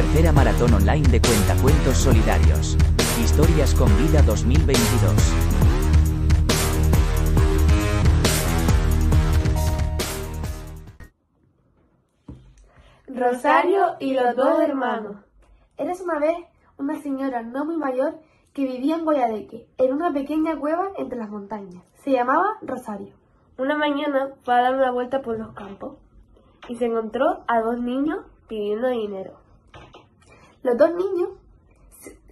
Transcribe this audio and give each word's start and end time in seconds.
Tercera 0.00 0.32
maratón 0.32 0.72
online 0.72 1.06
de 1.10 1.20
cuentacuentos 1.20 1.98
solidarios. 1.98 2.74
Historias 3.22 3.74
con 3.74 3.94
vida 3.98 4.22
2022. 4.22 5.12
Rosario 13.08 13.96
y 14.00 14.14
los 14.14 14.34
dos 14.36 14.60
hermanos. 14.60 15.16
Eres 15.76 16.00
una 16.00 16.18
vez 16.18 16.34
una 16.78 16.98
señora 17.02 17.42
no 17.42 17.66
muy 17.66 17.76
mayor 17.76 18.20
que 18.54 18.64
vivía 18.64 18.94
en 18.94 19.04
Guayadeque, 19.04 19.68
en 19.76 19.92
una 19.92 20.14
pequeña 20.14 20.58
cueva 20.58 20.92
entre 20.96 21.18
las 21.18 21.28
montañas. 21.28 21.84
Se 22.02 22.12
llamaba 22.12 22.56
Rosario. 22.62 23.12
Una 23.58 23.76
mañana 23.76 24.30
fue 24.44 24.54
a 24.54 24.62
dar 24.62 24.76
una 24.76 24.92
vuelta 24.92 25.20
por 25.20 25.38
los 25.38 25.52
campos 25.52 25.98
y 26.68 26.76
se 26.76 26.86
encontró 26.86 27.44
a 27.46 27.60
dos 27.60 27.78
niños 27.78 28.20
pidiendo 28.48 28.88
dinero. 28.88 29.49
Los 30.62 30.76
dos 30.76 30.90
niños 30.94 31.30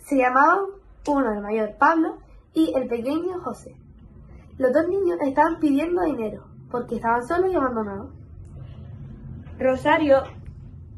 se, 0.04 0.16
llamaban 0.16 0.60
uno 1.06 1.32
el 1.32 1.40
mayor 1.40 1.76
Pablo 1.78 2.18
y 2.54 2.72
el 2.74 2.88
pequeño 2.88 3.40
José. 3.40 3.74
Los 4.58 4.72
dos 4.72 4.88
niños 4.88 5.18
estaban 5.22 5.58
pidiendo 5.60 6.02
dinero 6.02 6.44
porque 6.70 6.96
estaban 6.96 7.26
solos 7.26 7.50
y 7.52 7.56
abandonados. 7.56 8.10
Rosario 9.58 10.22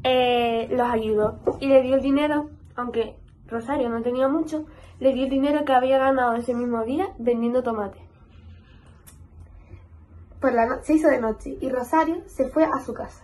eh, 0.03 0.67
los 0.71 0.89
ayudó 0.89 1.39
y 1.59 1.67
le 1.67 1.81
dio 1.81 1.95
el 1.95 2.01
dinero, 2.01 2.49
aunque 2.75 3.15
Rosario 3.47 3.89
no 3.89 4.01
tenía 4.01 4.27
mucho, 4.27 4.65
le 4.99 5.13
dio 5.13 5.23
el 5.25 5.29
dinero 5.29 5.63
que 5.65 5.73
había 5.73 5.97
ganado 5.99 6.33
ese 6.33 6.53
mismo 6.53 6.83
día 6.83 7.07
vendiendo 7.17 7.63
tomate. 7.63 7.99
Por 10.39 10.53
la 10.53 10.65
no- 10.65 10.83
se 10.83 10.93
hizo 10.95 11.07
de 11.07 11.21
noche 11.21 11.57
y 11.61 11.69
Rosario 11.69 12.23
se 12.27 12.49
fue 12.49 12.65
a 12.65 12.79
su 12.79 12.93
casa, 12.93 13.23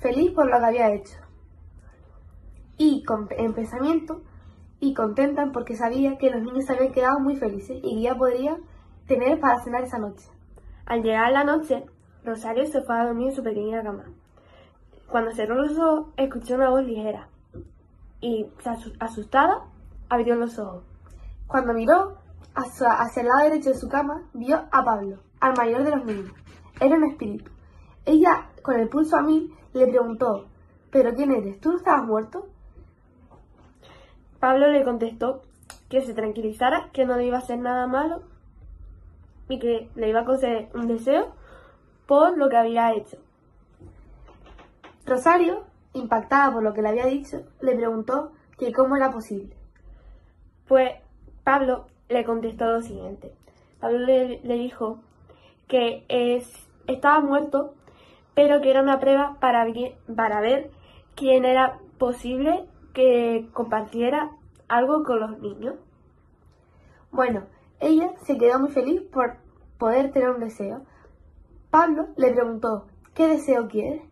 feliz 0.00 0.32
por 0.32 0.46
lo 0.46 0.58
que 0.58 0.64
había 0.64 0.92
hecho. 0.92 1.16
Y 2.78 3.02
con, 3.04 3.28
en 3.30 3.52
pensamiento 3.52 4.22
y 4.80 4.94
contenta 4.94 5.50
porque 5.52 5.76
sabía 5.76 6.16
que 6.16 6.30
los 6.30 6.42
niños 6.42 6.64
se 6.64 6.72
habían 6.72 6.92
quedado 6.92 7.20
muy 7.20 7.36
felices 7.36 7.78
y 7.82 7.96
que 7.96 8.00
ya 8.00 8.14
podría 8.16 8.56
tener 9.06 9.40
para 9.40 9.60
cenar 9.60 9.82
esa 9.82 9.98
noche. 9.98 10.28
Al 10.86 11.02
llegar 11.02 11.32
la 11.32 11.44
noche, 11.44 11.84
Rosario 12.24 12.66
se 12.66 12.82
fue 12.82 12.96
a 12.96 13.06
dormir 13.06 13.28
en 13.28 13.34
su 13.34 13.42
pequeña 13.42 13.82
cama. 13.82 14.04
Cuando 15.08 15.32
cerró 15.32 15.54
los 15.54 15.76
ojos, 15.78 16.06
escuchó 16.16 16.54
una 16.54 16.70
voz 16.70 16.84
ligera 16.84 17.28
y, 18.20 18.46
asustada, 19.00 19.64
abrió 20.08 20.34
los 20.36 20.58
ojos. 20.58 20.84
Cuando 21.46 21.72
miró 21.72 22.18
hacia, 22.54 22.92
hacia 22.92 23.22
el 23.22 23.28
lado 23.28 23.42
derecho 23.44 23.70
de 23.70 23.78
su 23.78 23.88
cama, 23.88 24.22
vio 24.34 24.64
a 24.70 24.84
Pablo, 24.84 25.18
al 25.40 25.56
mayor 25.56 25.84
de 25.84 25.96
los 25.96 26.04
niños. 26.04 26.32
Era 26.80 26.96
un 26.96 27.04
espíritu. 27.04 27.50
Ella, 28.04 28.50
con 28.62 28.78
el 28.78 28.88
pulso 28.88 29.16
a 29.16 29.22
mil, 29.22 29.52
le 29.72 29.86
preguntó, 29.86 30.46
¿pero 30.90 31.14
quién 31.14 31.32
eres? 31.32 31.60
¿Tú 31.60 31.72
no 31.72 31.78
estabas 31.78 32.06
muerto? 32.06 32.46
Pablo 34.40 34.68
le 34.68 34.84
contestó 34.84 35.42
que 35.88 36.02
se 36.02 36.14
tranquilizara, 36.14 36.90
que 36.92 37.04
no 37.04 37.16
le 37.16 37.26
iba 37.26 37.36
a 37.36 37.40
hacer 37.40 37.58
nada 37.58 37.86
malo 37.86 38.22
y 39.48 39.58
que 39.58 39.88
le 39.94 40.08
iba 40.08 40.20
a 40.20 40.24
conceder 40.24 40.68
un 40.74 40.86
deseo 40.86 41.32
por 42.06 42.36
lo 42.36 42.48
que 42.48 42.56
había 42.56 42.92
hecho. 42.94 43.16
Rosario, 45.06 45.64
impactada 45.94 46.52
por 46.52 46.62
lo 46.62 46.74
que 46.74 46.82
le 46.82 46.88
había 46.88 47.06
dicho, 47.06 47.42
le 47.60 47.74
preguntó 47.74 48.32
que 48.58 48.72
cómo 48.72 48.96
era 48.96 49.10
posible. 49.10 49.56
Pues 50.66 50.92
Pablo 51.44 51.86
le 52.08 52.24
contestó 52.24 52.66
lo 52.66 52.82
siguiente. 52.82 53.32
Pablo 53.80 53.98
le, 54.00 54.40
dijo 54.42 55.00
que 55.66 56.04
es, 56.08 56.68
estaba 56.86 57.20
muerto, 57.20 57.74
pero 58.34 58.60
que 58.60 58.70
era 58.70 58.82
una 58.82 59.00
prueba 59.00 59.36
para, 59.40 59.66
para 60.14 60.40
ver 60.40 60.70
quién 61.14 61.44
era 61.44 61.78
posible 61.98 62.66
que 62.98 63.48
compartiera 63.52 64.32
algo 64.66 65.04
con 65.04 65.20
los 65.20 65.38
niños. 65.38 65.76
Bueno, 67.12 67.44
ella 67.78 68.10
se 68.24 68.36
quedó 68.36 68.58
muy 68.58 68.70
feliz 68.70 69.02
por 69.02 69.36
poder 69.78 70.10
tener 70.10 70.30
un 70.30 70.40
deseo. 70.40 70.80
Pablo 71.70 72.08
le 72.16 72.32
preguntó, 72.32 72.88
¿qué 73.14 73.28
deseo 73.28 73.68
quieres? 73.68 74.02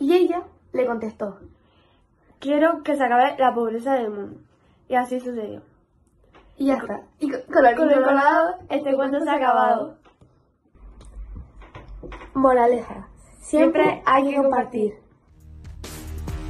Y 0.00 0.14
ella 0.14 0.42
le 0.72 0.86
contestó, 0.86 1.38
quiero 2.40 2.82
que 2.82 2.96
se 2.96 3.04
acabe 3.04 3.36
la 3.38 3.54
pobreza 3.54 3.94
del 3.94 4.10
mundo. 4.10 4.40
Y 4.88 4.96
así 4.96 5.20
sucedió. 5.20 5.62
Y 6.56 6.66
ya 6.66 6.78
está. 6.78 7.02
Y 7.20 7.30
con, 7.30 7.42
con 7.42 7.64
el 7.64 7.76
cuento 7.76 8.02
colado, 8.02 8.56
este 8.70 8.96
cuento 8.96 9.20
se 9.20 9.30
ha 9.30 9.34
acabado. 9.34 9.98
Moraleja. 12.34 13.06
Siempre 13.38 14.02
hay 14.04 14.28
que 14.28 14.36
compartir. 14.36 15.01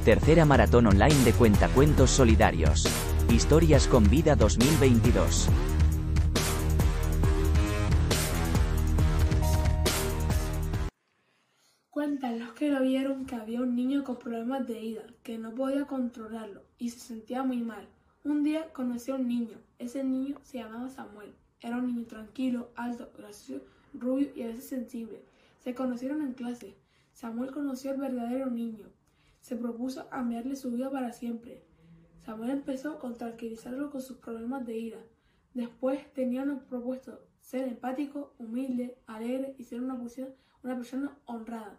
Tercera 0.03 0.43
maratón 0.43 0.87
online 0.87 1.23
de 1.23 1.31
cuentacuentos 1.31 2.11
solidarios. 2.11 2.85
Historias 3.29 3.87
con 3.87 4.09
vida 4.09 4.35
2022. 4.35 5.47
Cuentan 11.89 12.39
los 12.39 12.51
que 12.51 12.69
lo 12.69 12.81
vieron 12.81 13.25
que 13.25 13.35
había 13.35 13.61
un 13.61 13.77
niño 13.77 14.03
con 14.03 14.19
problemas 14.19 14.67
de 14.67 14.81
ira, 14.81 15.03
que 15.23 15.37
no 15.37 15.55
podía 15.55 15.85
controlarlo 15.85 16.63
y 16.77 16.89
se 16.89 16.99
sentía 16.99 17.43
muy 17.43 17.61
mal. 17.61 17.87
Un 18.25 18.43
día 18.43 18.73
conoció 18.73 19.13
a 19.13 19.19
un 19.19 19.29
niño. 19.29 19.55
Ese 19.79 20.03
niño 20.03 20.35
se 20.43 20.57
llamaba 20.57 20.89
Samuel. 20.89 21.33
Era 21.61 21.77
un 21.77 21.87
niño 21.87 22.05
tranquilo, 22.07 22.71
alto, 22.75 23.09
gracioso, 23.17 23.63
rubio 23.93 24.27
y 24.35 24.41
a 24.41 24.47
veces 24.47 24.67
sensible. 24.67 25.23
Se 25.59 25.73
conocieron 25.73 26.21
en 26.21 26.33
clase. 26.33 26.75
Samuel 27.13 27.51
conoció 27.51 27.91
al 27.91 28.01
verdadero 28.01 28.47
niño. 28.47 28.87
Se 29.43 29.57
propuso 29.57 30.07
cambiarle 30.07 30.55
su 30.55 30.71
vida 30.71 30.89
para 30.89 31.11
siempre. 31.11 31.65
Samuel 32.25 32.51
empezó 32.51 32.97
con 32.97 33.17
tranquilizarlo 33.17 33.91
con 33.91 34.01
sus 34.01 34.15
problemas 34.15 34.65
de 34.65 34.77
ira. 34.77 34.99
Después 35.53 35.99
tenían 36.13 36.61
propuesto 36.69 37.19
ser 37.41 37.67
empático, 37.67 38.33
humilde, 38.39 38.97
alegre 39.05 39.53
y 39.57 39.65
ser 39.65 39.81
una 39.81 39.99
persona, 39.99 40.29
una 40.63 40.77
persona 40.77 41.17
honrada. 41.25 41.77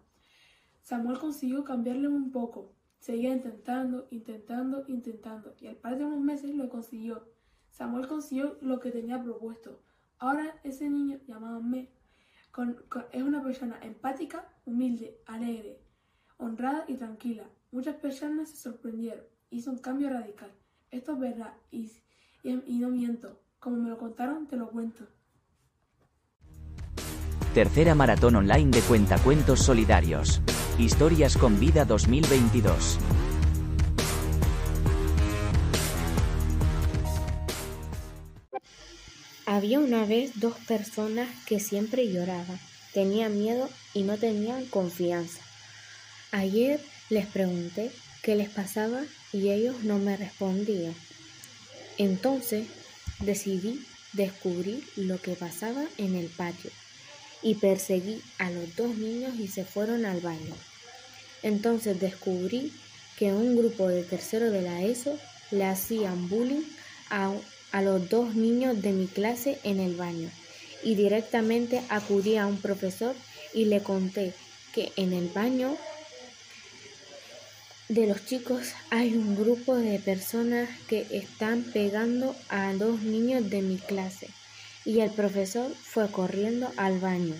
Samuel 0.83 1.19
consiguió 1.19 1.65
cambiarle 1.65 2.07
un 2.07 2.31
poco. 2.33 2.71
Seguía 2.99 3.33
intentando, 3.33 4.09
intentando, 4.11 4.85
intentando, 4.87 5.55
y 5.59 5.67
al 5.67 5.77
par 5.77 5.97
de 5.97 6.05
unos 6.05 6.21
meses 6.21 6.55
lo 6.55 6.69
consiguió. 6.69 7.27
Samuel 7.71 8.07
consiguió 8.07 8.59
lo 8.61 8.79
que 8.79 8.91
tenía 8.91 9.23
propuesto. 9.23 9.81
Ahora 10.19 10.61
ese 10.65 10.91
niño, 10.91 11.19
llamado 11.27 11.63
Me, 11.63 11.89
es 13.11 13.23
una 13.23 13.43
persona 13.43 13.79
empática, 13.81 14.53
humilde, 14.67 15.19
alegre, 15.25 15.81
honrada 16.39 16.85
y 16.89 16.95
tranquila. 16.95 17.45
Muchas 17.73 17.97
personas 17.97 18.51
se 18.51 18.57
sorprendieron. 18.57 19.25
Hizo 19.51 19.71
un 19.71 19.79
cambio 19.79 20.11
radical. 20.11 20.51
Esto 20.91 21.13
es 21.13 21.19
verdad 21.21 21.53
y, 21.71 21.91
y- 22.43 22.63
y 22.67 22.79
no 22.79 22.89
miento. 22.91 23.41
Como 23.59 23.77
me 23.77 23.89
lo 23.89 23.99
contaron, 23.99 24.47
te 24.47 24.57
lo 24.57 24.69
cuento. 24.71 25.05
Tercera 27.55 27.95
maratón 27.95 28.37
online 28.37 28.71
de 28.71 28.81
cuentacuentos 28.81 29.61
solidarios. 29.61 30.41
Historias 30.79 31.37
con 31.37 31.59
vida 31.61 31.85
2022. 31.85 32.99
Había 39.47 39.79
una 39.79 40.05
vez 40.07 40.41
dos 40.41 40.55
personas 40.67 41.29
que 41.47 41.61
siempre 41.61 42.11
lloraban, 42.11 42.59
tenían 42.93 43.39
miedo 43.39 43.69
y 43.93 44.03
no 44.03 44.17
tenían 44.17 44.65
confianza. 44.67 45.41
Ayer 46.35 46.81
les 47.11 47.27
pregunté 47.27 47.93
qué 48.21 48.35
les 48.35 48.49
pasaba 48.49 49.05
y 49.33 49.51
ellos 49.51 49.85
no 49.85 49.99
me 49.99 50.17
respondían. 50.17 50.93
Entonces 51.97 52.67
decidí 53.21 53.87
descubrir 54.15 54.83
lo 54.97 55.23
que 55.23 55.35
pasaba 55.35 55.85
en 55.97 56.17
el 56.17 56.27
patio 56.27 56.73
y 57.41 57.55
perseguí 57.55 58.21
a 58.39 58.51
los 58.51 58.75
dos 58.75 58.97
niños 58.97 59.39
y 59.39 59.47
se 59.47 59.65
fueron 59.65 60.05
al 60.05 60.19
baño. 60.19 60.57
Entonces 61.45 62.01
descubrí 62.01 62.73
que 63.17 63.33
un 63.33 63.57
grupo 63.57 63.87
de 63.87 64.03
tercero 64.03 64.51
de 64.51 64.63
la 64.63 64.83
ESO 64.83 65.17
le 65.53 65.65
hacían 65.67 66.29
bullying 66.29 66.65
a, 67.11 67.33
a 67.71 67.81
los 67.81 68.11
dos 68.11 68.35
niños 68.35 68.83
de 68.83 68.91
mi 68.91 69.07
clase 69.07 69.61
en 69.63 69.79
el 69.79 69.95
baño 69.95 70.31
y 70.83 70.97
directamente 70.97 71.81
acudí 71.91 72.39
a 72.39 72.49
un 72.49 72.61
profesor 72.61 73.15
y 73.53 73.67
le 73.67 73.85
conté 73.85 74.35
que 74.75 74.91
en 74.97 75.13
el 75.13 75.29
baño 75.29 75.77
de 77.89 78.07
los 78.07 78.25
chicos 78.25 78.73
hay 78.91 79.15
un 79.15 79.37
grupo 79.37 79.77
de 79.77 79.99
personas 79.99 80.69
que 80.89 81.07
están 81.11 81.63
pegando 81.63 82.35
a 82.49 82.73
dos 82.75 83.03
niños 83.03 83.51
de 83.51 83.63
mi 83.63 83.77
clase. 83.77 84.29
Y 84.85 85.01
el 85.01 85.11
profesor 85.11 85.71
fue 85.83 86.11
corriendo 86.11 86.71
al 86.77 86.99
baño. 86.99 87.35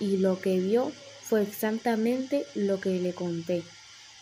Y 0.00 0.18
lo 0.18 0.40
que 0.40 0.58
vio 0.58 0.92
fue 1.22 1.42
exactamente 1.42 2.46
lo 2.54 2.80
que 2.80 3.00
le 3.00 3.12
conté. 3.12 3.62